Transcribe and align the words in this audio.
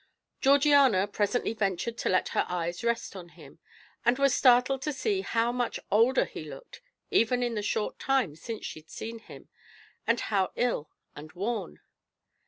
Georgiana 0.39 1.05
presently 1.05 1.53
ventured 1.53 1.95
to 1.99 2.09
let 2.09 2.29
her 2.29 2.43
eyes 2.49 2.83
rest 2.83 3.15
on 3.15 3.29
him, 3.29 3.59
and 4.03 4.17
was 4.17 4.33
startled 4.33 4.81
to 4.81 4.91
see 4.91 5.21
how 5.21 5.51
much 5.51 5.79
older 5.91 6.25
he 6.25 6.43
looked 6.43 6.81
even 7.11 7.43
in 7.43 7.53
the 7.53 7.61
short 7.61 7.99
time 7.99 8.35
since 8.35 8.65
she'd 8.65 8.89
seen 8.89 9.19
him, 9.19 9.47
and 10.07 10.19
how 10.21 10.51
ill 10.55 10.89
and 11.15 11.33
worn. 11.33 11.81